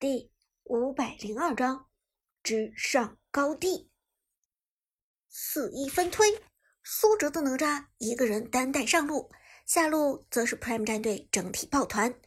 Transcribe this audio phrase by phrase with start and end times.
[0.00, 0.30] 第
[0.64, 1.84] 五百零二章，
[2.42, 3.90] 直上高地。
[5.28, 6.40] 四一分推，
[6.82, 9.30] 苏哲的哪吒一个人单带上路，
[9.66, 12.18] 下路则是 Prime 战队整体抱团。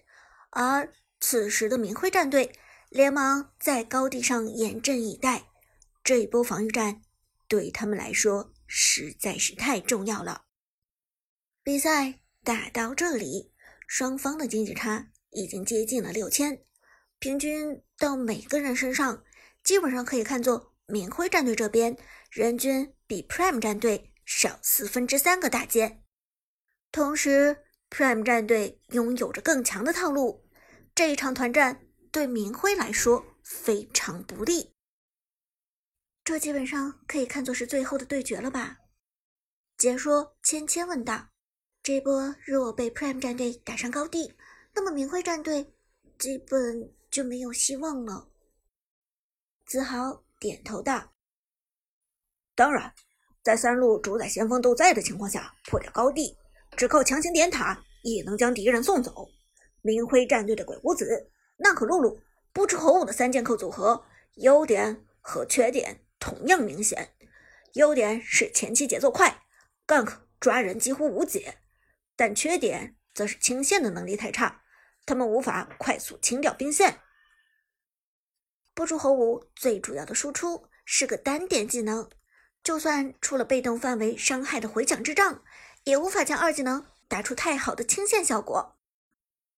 [0.51, 2.54] 而此时的明辉战队
[2.89, 5.49] 连忙在高地上严阵以待。
[6.03, 7.01] 这一波防御战
[7.47, 10.45] 对他们来说实在是太重要了。
[11.63, 13.51] 比赛打到这里，
[13.87, 16.63] 双方的经济差已经接近了六千。
[17.23, 19.23] 平均到每个人身上，
[19.64, 21.97] 基本上可以看作明辉战队这边
[22.29, 26.04] 人均比 Prime 战队少四分之三个大件。
[26.91, 30.43] 同时，Prime 战队拥有着更强的套路，
[30.93, 34.73] 这一场团战对明辉来说非常不利。
[36.25, 38.80] 这基本上可以看作是最后的对决了吧？
[39.78, 41.30] 解说芊芊问道
[41.81, 44.33] ：“这波若被 Prime 战队打上高地，
[44.73, 45.73] 那么明辉战队
[46.19, 48.27] 基本……”就没有希望了。
[49.67, 51.14] 子豪点头道
[52.55, 52.92] ：“当然，
[53.44, 56.36] 在三路主宰先锋都在的情况下破掉高地，
[56.75, 59.30] 只靠强行点塔也能将敌人送走。
[59.83, 62.20] 明辉战队的鬼谷子、娜可露露、
[62.52, 64.03] 不知火舞的三剑客组合，
[64.38, 67.14] 优点和缺点同样明显。
[67.73, 69.44] 优点是前期节奏快
[69.86, 71.59] ，gank 抓人几乎无解，
[72.16, 74.61] 但缺点则是清线的能力太差。”
[75.06, 77.00] 他们无法快速清掉兵线。
[78.73, 82.10] 不知火舞最主要的输出是个单点技能，
[82.64, 85.44] 就算出了被动范围伤害的回响之杖，
[85.84, 88.76] 也无法将二技能打出太好的清线效果。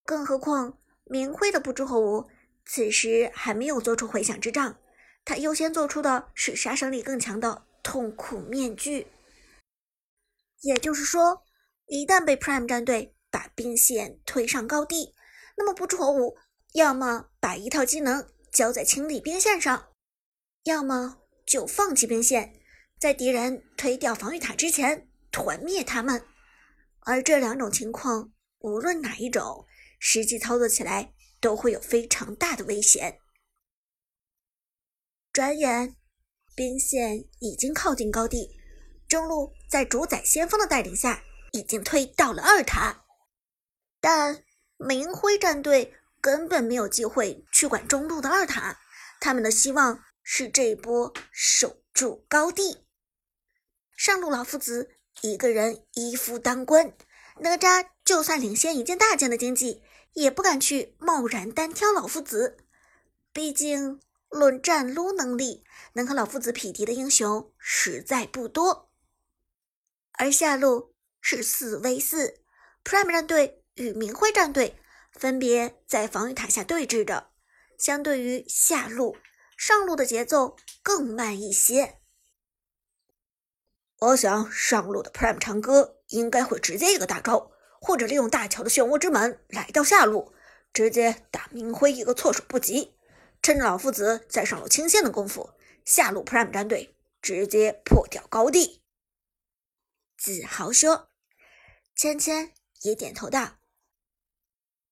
[0.03, 2.29] 更何况明辉的不知火舞
[2.65, 4.77] 此时还没有做出回响之杖，
[5.23, 9.07] 他优先做出的是杀伤力更强的痛苦面具。
[10.61, 11.43] 也就是说，
[11.85, 15.15] 一旦被 Prime 战队把兵线推上高地，
[15.57, 16.37] 那么不知火舞
[16.73, 19.89] 要么把一套技能交在清理兵线上，
[20.63, 22.59] 要么就放弃兵线，
[22.99, 26.25] 在敌人推掉防御塔之前团灭他们。
[26.99, 29.65] 而这两种情况，无论哪一种，
[29.99, 33.19] 实际操作起来都会有非常大的危险。
[35.31, 35.95] 转眼，
[36.55, 38.57] 兵线已经靠近高地，
[39.07, 43.05] 中路在主宰先锋的带领下，已经推到了二塔，
[44.01, 44.44] 但。
[44.77, 48.79] 明辉战队根本没有机会去管中路的二塔，
[49.19, 52.85] 他们的希望是这一波守住高地。
[53.95, 54.91] 上路老夫子
[55.21, 56.93] 一个人一夫当关，
[57.39, 59.81] 哪吒就算领先一件大件的经济，
[60.13, 62.57] 也不敢去贸然单挑老夫子。
[63.31, 65.63] 毕竟论战撸能力，
[65.93, 68.91] 能和老夫子匹敌的英雄实在不多。
[70.13, 72.41] 而下路是四 v 四
[72.83, 73.61] ，Prime 战队。
[73.75, 74.77] 与明辉战队
[75.11, 77.31] 分别在防御塔下对峙着，
[77.77, 79.17] 相对于下路，
[79.57, 81.99] 上路的节奏更慢一些。
[83.99, 90.33] 我想上路的 Prime 长歌应该会直接一个大招，或者利用大桥的漩涡之门来到下路，
[90.73, 92.95] 直接打明辉一个措手不及。
[93.41, 95.51] 趁着老夫子在上路清线的功夫，
[95.83, 98.81] 下路 Prime 战队直接破掉高地。
[100.17, 101.09] 子豪说，
[101.93, 103.57] 芊芊也点头道。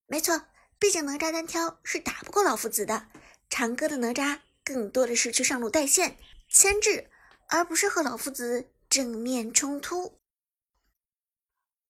[0.07, 0.43] 没错，
[0.77, 3.07] 毕竟哪吒单挑是打不过老夫子的。
[3.49, 6.17] 长歌的哪吒更多的是去上路带线
[6.49, 7.09] 牵制，
[7.49, 10.19] 而不是和老夫子正面冲突。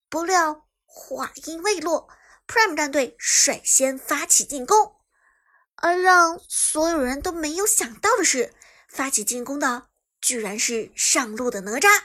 [0.09, 2.09] 不料话音未落
[2.47, 4.95] ，Prime 战队率先发起进攻，
[5.75, 8.53] 而让所有人都没有想到的是，
[8.87, 9.89] 发起进攻的
[10.21, 12.03] 居然是上路的哪吒，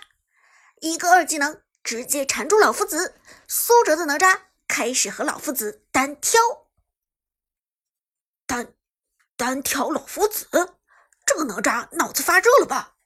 [0.80, 3.14] 一个二技能直接缠住老夫子，
[3.46, 4.47] 苏哲的哪吒。
[4.68, 6.38] 开始和老夫子单挑，
[8.46, 8.74] 单
[9.34, 10.48] 单挑老夫子，
[11.26, 12.96] 这个哪吒脑子发热了吧？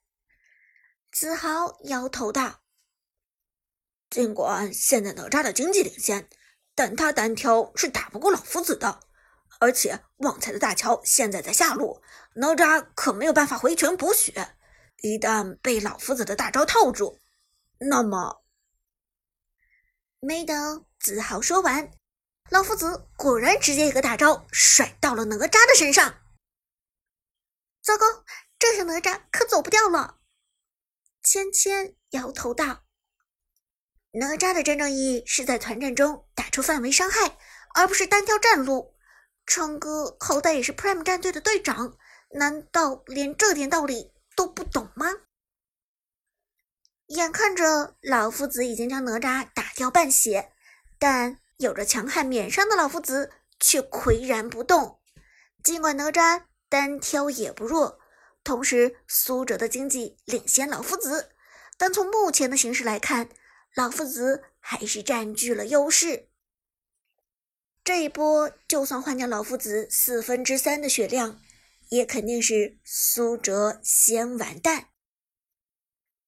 [1.10, 2.62] 子豪摇头道
[4.10, 6.28] ：“尽管现在哪吒的经济领先，
[6.74, 9.00] 但他单挑是打不过老夫子的。
[9.60, 12.02] 而且旺财的大乔现在在下路，
[12.34, 14.56] 哪吒可没有办法回拳补血。
[15.02, 17.20] 一旦被老夫子的大招套住，
[17.78, 18.44] 那么……
[20.18, 21.90] 没等。”子豪说完，
[22.48, 26.22] 老夫子果然直接一个大招甩到了哪吒的身上。
[27.82, 28.06] 糟糕，
[28.56, 30.20] 这下哪吒可走不掉了。
[31.20, 32.84] 芊芊摇头道
[34.14, 37.36] ：“哪吒的真正意义是在团战中打出范围伤害，
[37.74, 38.94] 而不是单挑战路。
[39.44, 41.98] 昌哥好歹也是 Prime 战队的队长，
[42.30, 45.06] 难道连这点道理都不懂吗？”
[47.06, 50.52] 眼看着老夫子已经将哪吒打掉半血。
[51.02, 55.00] 但有着强悍免伤的老夫子却岿然不动，
[55.64, 57.98] 尽管哪吒单挑也不弱，
[58.44, 61.32] 同时苏哲的经济领先老夫子，
[61.76, 63.28] 但从目前的形势来看，
[63.74, 66.28] 老夫子还是占据了优势。
[67.82, 71.40] 这一波，就算换掉老夫子四分之三的血量，
[71.88, 74.90] 也肯定是苏哲先完蛋。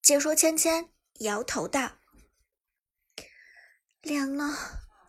[0.01, 0.89] 解说芊芊
[1.19, 1.93] 摇头道
[4.05, 4.55] ：“凉了，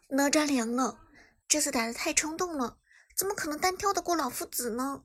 [0.09, 0.99] 哪吒凉了，
[1.47, 2.79] 这次打的太冲动了。”
[3.15, 5.03] 怎么可能单挑得过老夫子呢？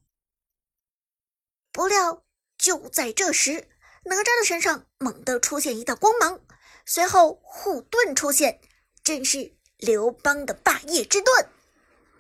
[1.74, 2.26] 不料
[2.58, 3.70] 就在这时，
[4.04, 6.40] 哪吒的身上猛地出现一道光芒，
[6.86, 8.62] 随后护盾出现，
[9.04, 11.50] 正是刘邦的霸业之盾。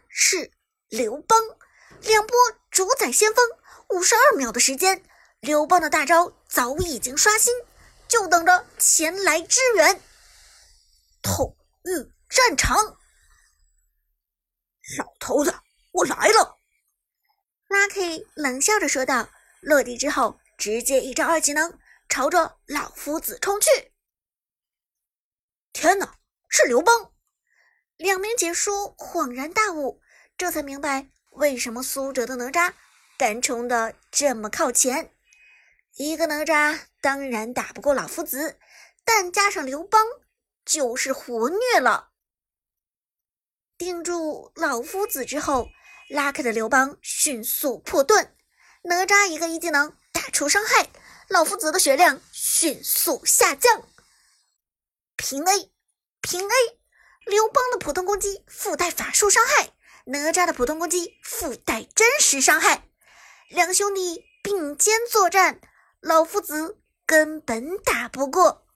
[0.09, 0.51] 是
[0.89, 1.39] 刘邦，
[2.01, 2.37] 两波
[2.69, 3.45] 主宰先锋，
[3.89, 5.03] 五十二秒的时间，
[5.39, 7.53] 刘邦的大招早已经刷新，
[8.09, 10.01] 就等着前来支援。
[11.21, 12.77] 痛御战场，
[14.97, 15.53] 老头子。
[15.91, 16.59] 我来了
[17.67, 19.29] ，Lucky 冷笑着说道。
[19.61, 21.77] 落地之后，直接一招二技能，
[22.09, 23.93] 朝着老夫子冲去。
[25.71, 26.17] 天哪，
[26.49, 27.13] 是刘邦！
[27.97, 30.01] 两名解说恍然大悟，
[30.35, 32.73] 这才明白为什么苏哲的哪吒
[33.17, 35.13] 敢冲的这么靠前。
[35.97, 38.57] 一个哪吒当然打不过老夫子，
[39.05, 40.03] 但加上刘邦，
[40.65, 42.09] 就是活虐了。
[43.77, 45.69] 定住老夫子之后。
[46.09, 48.35] 拉开的刘邦迅速破盾，
[48.81, 50.89] 哪吒一个一技能打出伤害，
[51.29, 53.87] 老夫子的血量迅速下降。
[55.15, 55.71] 平 A，
[56.19, 56.53] 平 A，
[57.25, 59.71] 刘邦的普通攻击附带法术伤害，
[60.03, 62.89] 哪吒的普通攻击附带真实伤害，
[63.47, 65.61] 两兄弟并肩作战，
[66.01, 68.67] 老夫子根本打不过。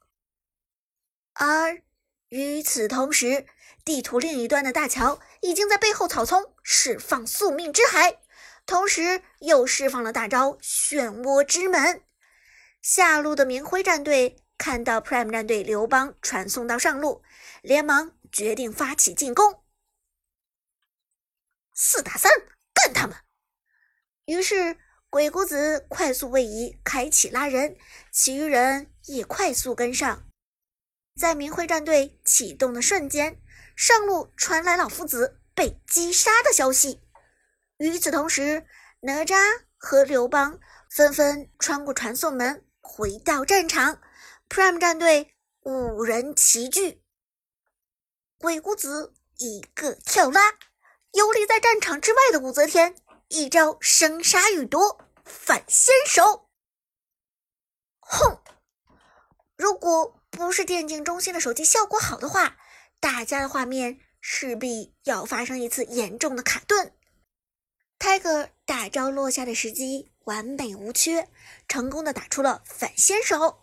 [1.35, 1.81] 而
[2.29, 3.45] 与此同时，
[3.83, 8.19] 地图另一端的大乔已经在背后草丛释放宿命之海，
[8.65, 12.01] 同时又释放了大招漩涡之门。
[12.81, 17.21] 下路的明辉战队看到 Prime 战队刘邦传送到上路，
[17.61, 19.63] 连忙决定发起进攻。
[21.73, 22.31] 四打三，
[22.73, 23.17] 干他们！
[24.25, 24.77] 于是
[25.09, 27.75] 鬼谷子快速位移，开启拉人，
[28.11, 30.27] 其余人也快速跟上。
[31.19, 33.41] 在明辉战队启动的瞬间。
[33.75, 37.01] 上路传来老夫子被击杀的消息。
[37.77, 38.65] 与此同时，
[39.01, 39.35] 哪吒
[39.77, 40.59] 和刘邦
[40.89, 44.01] 纷纷穿过传送门回到战场。
[44.47, 47.03] Prime 战队五人齐聚，
[48.37, 50.53] 鬼谷子一个跳拉，
[51.11, 52.95] 游离在战场之外的武则天
[53.27, 56.49] 一招生杀予夺反先手。
[57.99, 58.39] 哼！
[59.57, 62.57] 如果不是电竞中心的手机效果好的话。
[62.99, 66.93] 大家的画面势必要发生一次严重的卡顿。
[67.99, 71.29] Tiger 大招落下的时机完美无缺，
[71.67, 73.61] 成功的打出了反先手。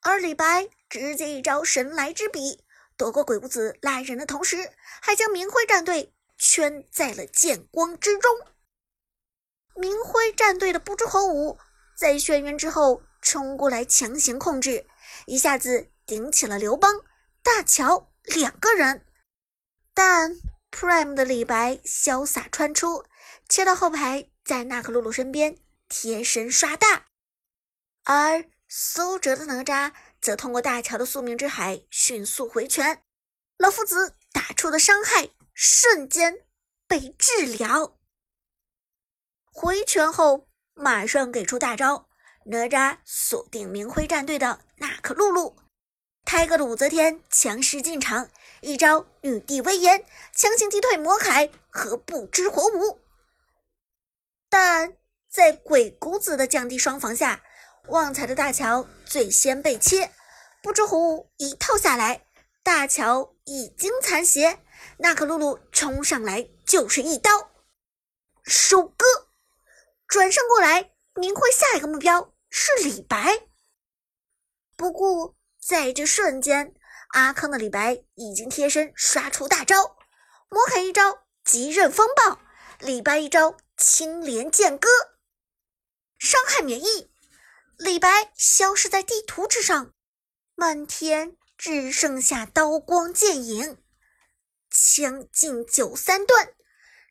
[0.00, 2.64] 而李白直接一招神来之笔，
[2.96, 8.30] 躲过鬼谷子拉人的同时，还将明辉战队圈在了剑光之中。
[9.76, 11.58] 明辉战队的不知火舞
[11.96, 14.86] 在眩晕之后冲过来强行控制，
[15.26, 17.02] 一下子顶起了刘邦、
[17.42, 18.08] 大乔。
[18.24, 19.04] 两个人，
[19.92, 20.36] 但
[20.70, 23.04] Prime 的李白潇洒穿出，
[23.48, 27.08] 切到后排，在娜可露露身边贴身刷大，
[28.04, 33.02] 而苏哲的哪吒则通过大乔的宿命之海迅速回拳，
[33.56, 36.46] 老夫子打出的伤害瞬间
[36.86, 37.98] 被治疗，
[39.46, 42.08] 回拳后马上给出大招，
[42.46, 45.61] 哪吒锁定明辉战队的娜可露露。
[46.24, 53.00] 开个的武则天强势进场，一招女帝威严，强行击退魔铠和不知火舞。
[54.48, 54.96] 但
[55.28, 57.42] 在鬼谷子的降低双防下，
[57.88, 60.10] 旺财的大乔最先被切，
[60.62, 62.26] 不知火舞一套下来，
[62.62, 64.58] 大乔已经残血。
[64.98, 67.50] 娜可露露冲上来就是一刀
[68.42, 69.04] 收割，
[70.06, 73.48] 转身过来，明辉下一个目标是李白，
[74.76, 75.36] 不过。
[75.64, 76.74] 在这瞬间，
[77.10, 79.96] 阿康的李白已经贴身刷出大招，
[80.48, 82.40] 魔铠一招极刃风暴，
[82.80, 84.88] 李白一招青莲剑歌，
[86.18, 87.12] 伤害免疫，
[87.76, 89.94] 李白消失在地图之上，
[90.56, 93.78] 漫天只剩下刀光剑影，
[94.68, 96.54] 将近九三段，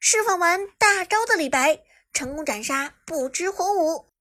[0.02, 4.12] 释放完大招的李白成功斩杀不知火舞，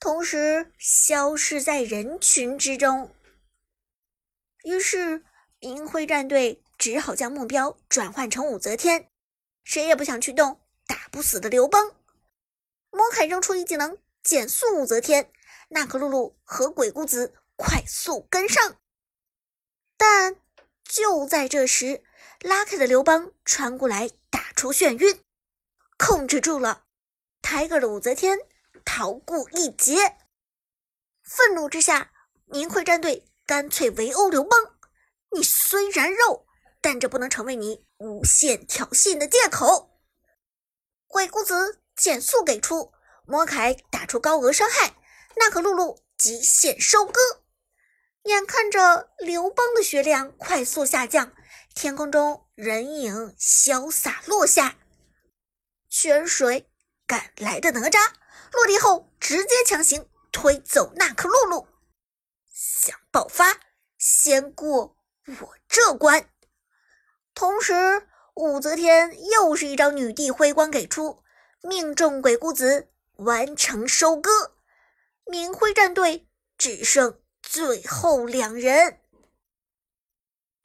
[0.00, 3.14] 同时消失在人群之中。
[4.64, 5.22] 于是，
[5.60, 9.10] 明辉战队只好将目标转换成武则天，
[9.62, 11.94] 谁也不想去动打不死的刘邦。
[12.90, 15.30] 摩凯扔出一技能减速武则天，
[15.68, 18.80] 娜可露露和鬼谷子快速跟上。
[19.98, 20.36] 但
[20.82, 22.02] 就在这时，
[22.40, 25.20] 拉开的刘邦穿过来打出眩晕，
[25.98, 26.84] 控制住了。
[27.42, 28.38] 泰戈尔的武则天
[28.82, 30.16] 逃过一劫。
[31.22, 32.12] 愤怒之下，
[32.46, 34.76] 明辉战队干脆围殴刘邦。
[35.30, 36.46] 你虽然肉，
[36.80, 39.98] 但这不能成为你无限挑衅的借口。
[41.06, 42.92] 鬼谷子减速给出，
[43.26, 44.96] 魔凯打出高额伤害，
[45.36, 47.20] 娜可露露极限收割。
[48.24, 51.34] 眼看着刘邦的血量快速下降，
[51.74, 54.76] 天空中人影潇洒落下，
[55.88, 56.70] 泉水。
[57.06, 57.98] 赶来的哪吒
[58.52, 61.68] 落地后，直接强行推走娜可露露，
[62.54, 63.58] 想爆发，
[63.98, 64.96] 先过
[65.26, 66.30] 我这关。
[67.34, 71.24] 同时，武则天又是一招女帝辉光给出，
[71.62, 74.30] 命中鬼谷子，完成收割。
[75.26, 79.00] 明辉战队只剩最后两人。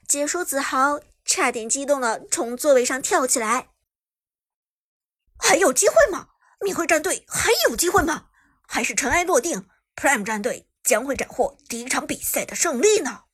[0.07, 3.71] 解说子豪差点激动了，从座位上跳起来。
[5.39, 6.29] 还有机会吗？
[6.59, 8.29] 明辉战队还有机会吗？
[8.67, 13.25] 还是尘埃落定，Prime 战队将会斩获第一场比赛的胜利呢？